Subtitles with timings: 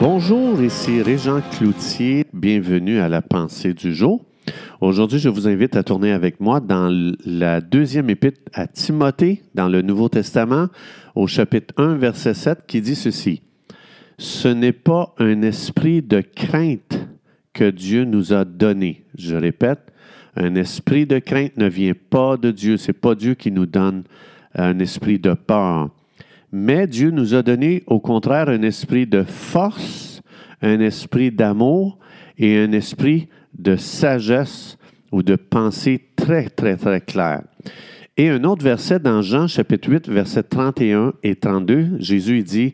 [0.00, 2.24] Bonjour, ici Régent Cloutier.
[2.32, 4.24] Bienvenue à la pensée du jour.
[4.80, 6.88] Aujourd'hui, je vous invite à tourner avec moi dans
[7.26, 10.68] la deuxième épître à Timothée, dans le Nouveau Testament,
[11.14, 13.42] au chapitre 1, verset 7, qui dit ceci.
[14.16, 17.06] Ce n'est pas un esprit de crainte
[17.52, 19.04] que Dieu nous a donné.
[19.18, 19.92] Je répète,
[20.36, 22.76] un esprit de crainte ne vient pas de Dieu.
[22.76, 24.04] C'est pas Dieu qui nous donne
[24.54, 25.90] un esprit de peur.
[26.52, 30.22] Mais Dieu nous a donné au contraire un esprit de force,
[30.62, 31.98] un esprit d'amour
[32.38, 34.78] et un esprit de sagesse
[35.10, 37.42] ou de pensée très, très, très claire.
[38.16, 42.72] Et un autre verset dans Jean chapitre 8, versets 31 et 32, Jésus dit,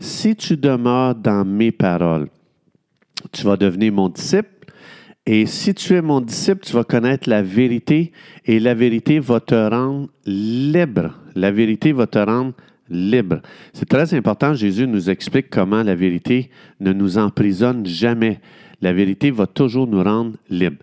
[0.00, 2.28] Si tu demeures dans mes paroles,
[3.32, 4.50] tu vas devenir mon disciple.
[5.28, 8.12] Et si tu es mon disciple, tu vas connaître la vérité
[8.44, 11.14] et la vérité va te rendre libre.
[11.34, 12.52] La vérité va te rendre
[12.88, 13.40] libre.
[13.72, 14.54] C'est très important.
[14.54, 18.38] Jésus nous explique comment la vérité ne nous emprisonne jamais.
[18.80, 20.82] La vérité va toujours nous rendre libres.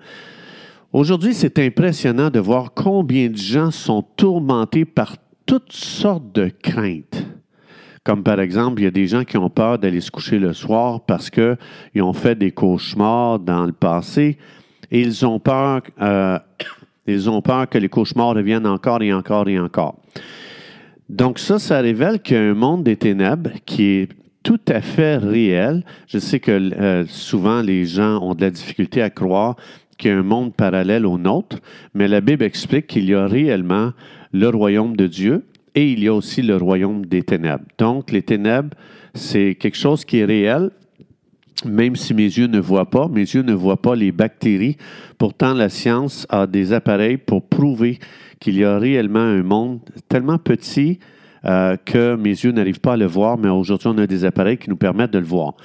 [0.91, 7.25] Aujourd'hui, c'est impressionnant de voir combien de gens sont tourmentés par toutes sortes de craintes.
[8.03, 10.53] Comme par exemple, il y a des gens qui ont peur d'aller se coucher le
[10.53, 14.37] soir parce qu'ils ont fait des cauchemars dans le passé
[14.91, 16.37] et ils ont peur, euh,
[17.07, 19.95] ils ont peur que les cauchemars reviennent encore et encore et encore.
[21.07, 24.09] Donc ça, ça révèle qu'il y a un monde des ténèbres qui est
[24.43, 25.85] tout à fait réel.
[26.07, 29.55] Je sais que euh, souvent les gens ont de la difficulté à croire
[29.97, 31.59] qu'il y a un monde parallèle au nôtre,
[31.93, 33.91] mais la Bible explique qu'il y a réellement
[34.33, 37.65] le royaume de Dieu et il y a aussi le royaume des ténèbres.
[37.77, 38.75] Donc les ténèbres,
[39.13, 40.71] c'est quelque chose qui est réel,
[41.65, 44.77] même si mes yeux ne voient pas, mes yeux ne voient pas les bactéries.
[45.17, 47.99] Pourtant, la science a des appareils pour prouver
[48.39, 50.99] qu'il y a réellement un monde tellement petit
[51.45, 54.57] euh, que mes yeux n'arrivent pas à le voir, mais aujourd'hui, on a des appareils
[54.57, 55.55] qui nous permettent de le voir.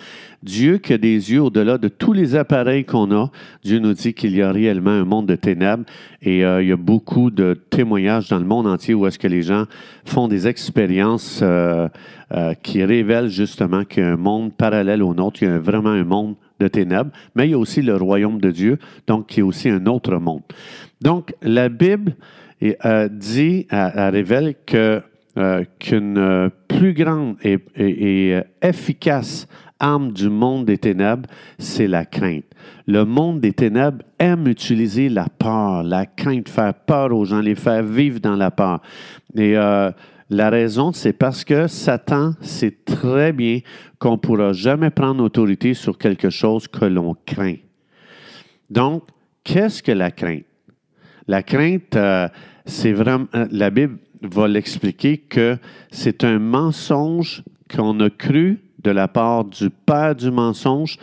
[0.43, 3.31] Dieu qui a des yeux au-delà de tous les appareils qu'on a,
[3.65, 5.85] Dieu nous dit qu'il y a réellement un monde de ténèbres
[6.23, 9.27] et euh, il y a beaucoup de témoignages dans le monde entier où est-ce que
[9.27, 9.65] les gens
[10.05, 11.89] font des expériences euh,
[12.63, 15.91] qui révèlent justement qu'il y a un monde parallèle au nôtre, il y a vraiment
[15.91, 19.41] un monde de ténèbres, mais il y a aussi le royaume de Dieu, donc qui
[19.41, 20.43] est aussi un autre monde.
[21.01, 22.17] Donc, la Bible
[22.61, 24.57] dit, elle révèle
[25.39, 29.47] euh, qu'une euh, plus grande et, euh, efficace
[29.81, 31.29] arme du monde des ténèbres,
[31.59, 32.45] c'est la crainte.
[32.87, 37.55] Le monde des ténèbres aime utiliser la peur, la crainte, faire peur aux gens, les
[37.55, 38.81] faire vivre dans la peur.
[39.37, 43.61] Et la raison, c'est parce que Satan sait très bien
[43.99, 47.57] qu'on ne pourra jamais prendre autorité sur quelque chose que l'on craint.
[48.69, 49.05] Donc,
[49.45, 50.45] qu'est-ce que la crainte?
[51.27, 51.97] La crainte,
[52.67, 55.57] c'est vraiment, la Bible va l'expliquer que
[55.91, 57.43] c'est un mensonge
[57.75, 60.99] qu'on a cru de la part du père du mensonge.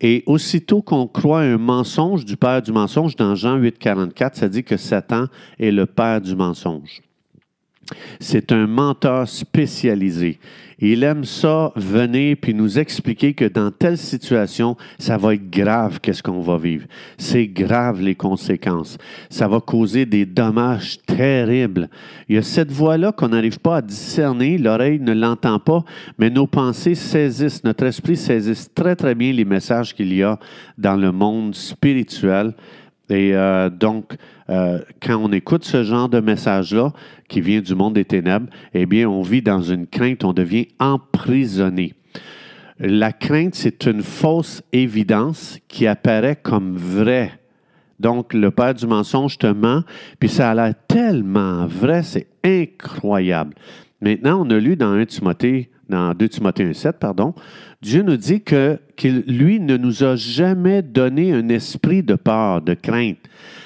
[0.00, 4.48] Et aussitôt qu'on croit un mensonge du père du mensonge, dans Jean 8, 44, ça
[4.48, 5.26] dit que Satan
[5.58, 7.02] est le père du mensonge.
[8.20, 10.38] C'est un menteur spécialisé.
[10.82, 16.00] Il aime ça venir puis nous expliquer que dans telle situation, ça va être grave
[16.00, 16.86] qu'est-ce qu'on va vivre.
[17.18, 18.96] C'est grave les conséquences.
[19.28, 21.90] Ça va causer des dommages terribles.
[22.28, 25.84] Il y a cette voix-là qu'on n'arrive pas à discerner, l'oreille ne l'entend pas,
[26.18, 30.38] mais nos pensées saisissent, notre esprit saisissent très très bien les messages qu'il y a
[30.78, 32.54] dans le monde spirituel.
[33.10, 34.16] Et euh, donc,
[34.48, 36.92] euh, quand on écoute ce genre de message-là,
[37.28, 40.68] qui vient du monde des ténèbres, eh bien, on vit dans une crainte, on devient
[40.78, 41.94] emprisonné.
[42.78, 47.32] La crainte, c'est une fausse évidence qui apparaît comme vraie.
[47.98, 49.82] Donc, le père du mensonge te ment,
[50.18, 53.54] puis ça a l'air tellement vrai, c'est incroyable.
[54.00, 57.34] Maintenant, on a lu dans 1 Timothée, dans 2 Timothée 1,7, pardon,
[57.82, 62.74] Dieu nous dit que, lui, ne nous a jamais donné un esprit de peur, de
[62.74, 63.18] crainte.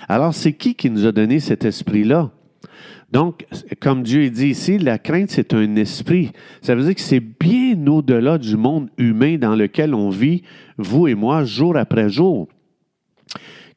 [0.08, 2.30] Alors, c'est qui qui nous a donné cet esprit-là?
[3.12, 3.46] Donc,
[3.80, 6.32] comme Dieu dit ici, la crainte, c'est un esprit.
[6.62, 10.42] Ça veut dire que c'est bien au-delà du monde humain dans lequel on vit,
[10.78, 12.48] vous et moi, jour après jour.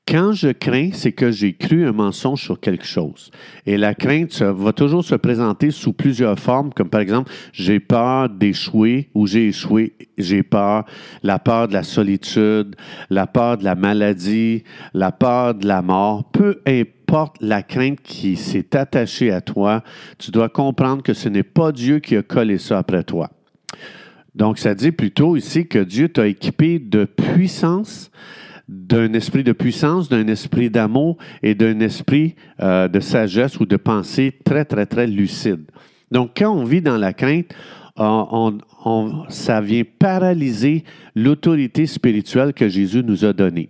[0.08, 3.30] Quand je crains, c'est que j'ai cru un mensonge sur quelque chose.
[3.66, 8.30] Et la crainte va toujours se présenter sous plusieurs formes, comme par exemple, j'ai peur
[8.30, 10.86] d'échouer ou j'ai échoué, j'ai peur,
[11.24, 12.78] la peur de la solitude,
[13.10, 14.64] la peur de la maladie,
[14.94, 16.24] la peur de la mort.
[16.32, 19.84] Peu importe la crainte qui s'est attachée à toi,
[20.18, 23.30] tu dois comprendre que ce n'est pas Dieu qui a collé ça après toi.
[24.36, 28.10] Donc, ça dit plutôt ici que Dieu t'a équipé de puissance,
[28.68, 33.78] d'un esprit de puissance, d'un esprit d'amour et d'un esprit euh, de sagesse ou de
[33.78, 35.66] pensée très, très, très lucide.
[36.12, 37.54] Donc, quand on vit dans la crainte,
[37.98, 38.60] on,
[39.30, 40.84] ça vient paralyser
[41.16, 43.70] l'autorité spirituelle que Jésus nous a donnée.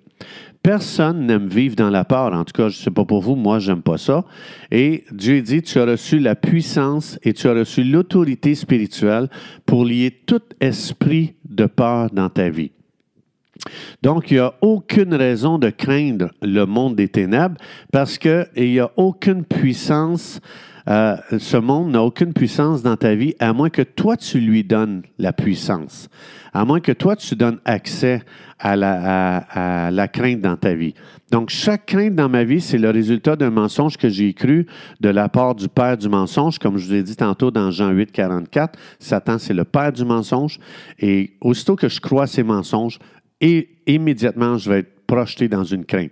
[0.62, 2.34] Personne n'aime vivre dans la peur.
[2.34, 4.26] En tout cas, je ne sais pas pour vous, moi, j'aime pas ça.
[4.70, 9.30] Et Dieu dit, tu as reçu la puissance et tu as reçu l'autorité spirituelle
[9.66, 12.72] pour lier tout esprit de peur dans ta vie.
[14.02, 17.58] Donc, il n'y a aucune raison de craindre le monde des ténèbres
[17.92, 20.40] parce qu'il n'y a aucune puissance
[20.88, 24.64] euh, ce monde n'a aucune puissance dans ta vie à moins que toi, tu lui
[24.64, 26.08] donnes la puissance,
[26.54, 28.22] à moins que toi, tu donnes accès
[28.58, 30.94] à la, crainte dans ta vie.
[31.30, 34.66] Donc, chaque crainte dans ma vie, c'est le résultat d'un mensonge que j'ai cru
[35.02, 37.90] de la part du père du mensonge, comme je vous ai dit tantôt dans Jean
[37.90, 38.80] 8, 44.
[38.98, 40.58] Satan, c'est le père du mensonge.
[41.00, 42.98] Et aussitôt que je crois ces mensonges,
[43.42, 46.12] et immédiatement, je vais être projeté dans une crainte.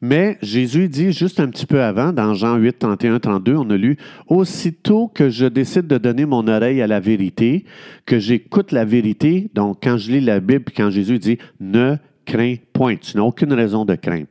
[0.00, 3.76] Mais Jésus dit juste un petit peu avant, dans Jean 8, 31, 32, on a
[3.76, 7.64] lu Aussitôt que je décide de donner mon oreille à la vérité,
[8.06, 12.56] que j'écoute la vérité, donc quand je lis la Bible, quand Jésus dit Ne crains
[12.72, 14.28] point, tu n'as aucune raison de craindre.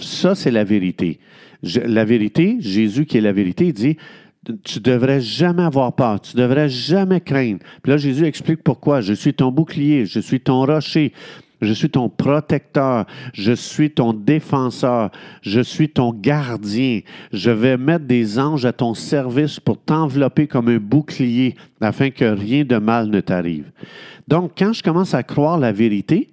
[0.00, 1.20] Ça, c'est la vérité.
[1.62, 3.96] la vérité, Jésus qui est la vérité, dit
[4.64, 7.58] tu devrais jamais avoir peur, tu devrais jamais craindre.
[7.82, 9.00] Puis là, Jésus explique pourquoi.
[9.00, 11.12] Je suis ton bouclier, je suis ton rocher,
[11.60, 15.10] je suis ton protecteur, je suis ton défenseur,
[15.42, 17.00] je suis ton gardien.
[17.32, 22.24] Je vais mettre des anges à ton service pour t'envelopper comme un bouclier afin que
[22.24, 23.70] rien de mal ne t'arrive.
[24.28, 26.28] Donc, quand je commence à croire la vérité,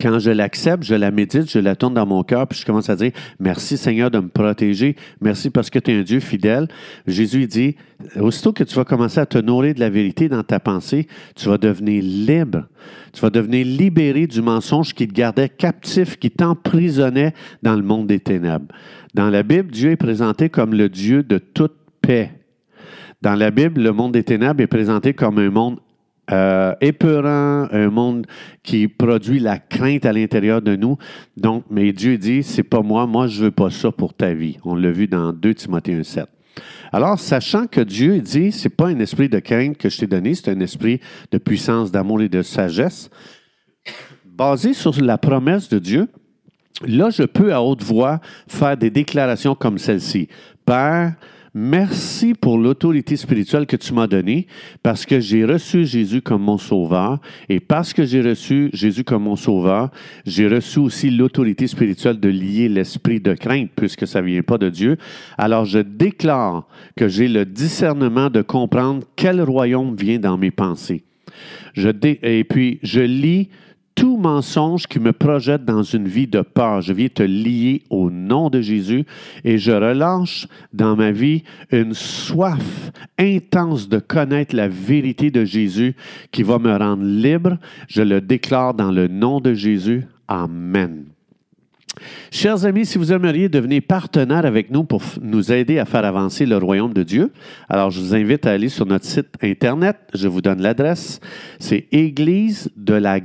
[0.00, 2.88] quand je l'accepte, je la médite, je la tourne dans mon cœur, puis je commence
[2.88, 6.68] à dire Merci Seigneur de me protéger, merci parce que tu es un Dieu fidèle.
[7.06, 7.76] Jésus dit
[8.16, 11.48] Aussitôt que tu vas commencer à te nourrir de la vérité dans ta pensée, tu
[11.48, 12.66] vas devenir libre.
[13.12, 18.06] Tu vas devenir libéré du mensonge qui te gardait captif, qui t'emprisonnait dans le monde
[18.06, 18.66] des ténèbres.
[19.14, 22.32] Dans la Bible, Dieu est présenté comme le Dieu de toute paix.
[23.22, 25.78] Dans la Bible, le monde des ténèbres est présenté comme un monde
[26.30, 28.26] euh, épeurant, un monde
[28.62, 30.96] qui produit la crainte à l'intérieur de nous.
[31.36, 34.58] Donc, mais Dieu dit, c'est pas moi, moi je veux pas ça pour ta vie.
[34.64, 36.24] On l'a vu dans 2 Timothée 1,7.
[36.92, 40.34] Alors, sachant que Dieu dit, c'est pas un esprit de crainte que je t'ai donné,
[40.34, 41.00] c'est un esprit
[41.30, 43.10] de puissance, d'amour et de sagesse,
[44.24, 46.08] basé sur la promesse de Dieu,
[46.86, 50.28] là, je peux à haute voix faire des déclarations comme celle-ci.
[50.64, 51.14] Père,
[51.56, 54.48] Merci pour l'autorité spirituelle que tu m'as donnée
[54.82, 59.22] parce que j'ai reçu Jésus comme mon sauveur et parce que j'ai reçu Jésus comme
[59.22, 59.92] mon sauveur,
[60.26, 64.68] j'ai reçu aussi l'autorité spirituelle de lier l'esprit de crainte puisque ça vient pas de
[64.68, 64.96] Dieu.
[65.38, 66.66] Alors je déclare
[66.96, 71.04] que j'ai le discernement de comprendre quel royaume vient dans mes pensées.
[71.74, 73.48] Je et puis je lis
[73.94, 76.82] tout mensonge qui me projette dans une vie de peur.
[76.82, 79.04] Je viens te lier au nom de Jésus
[79.44, 85.94] et je relâche dans ma vie une soif intense de connaître la vérité de Jésus
[86.32, 87.56] qui va me rendre libre.
[87.88, 90.06] Je le déclare dans le nom de Jésus.
[90.28, 91.13] Amen.
[92.30, 96.46] Chers amis, si vous aimeriez devenir partenaire avec nous pour nous aider à faire avancer
[96.46, 97.32] le royaume de Dieu,
[97.68, 99.96] alors je vous invite à aller sur notre site Internet.
[100.14, 101.20] Je vous donne l'adresse.
[101.58, 103.20] C'est église de la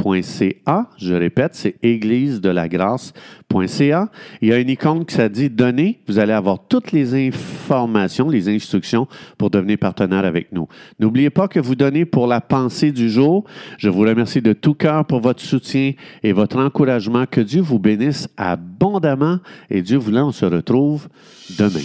[0.00, 0.86] grâce.ca.
[0.98, 4.08] Je répète, c'est église de la grâce.ca.
[4.40, 6.00] Il y a une icône qui ça dit donner.
[6.06, 9.06] Vous allez avoir toutes les informations, les instructions
[9.38, 10.68] pour devenir partenaire avec nous.
[10.98, 13.44] N'oubliez pas que vous donnez pour la pensée du jour.
[13.78, 15.92] Je vous remercie de tout cœur pour votre soutien
[16.22, 17.24] et votre encouragement.
[17.26, 19.38] Que Dieu vous bénisse abondamment
[19.68, 21.08] et Dieu voulant, on se retrouve
[21.58, 21.80] demain.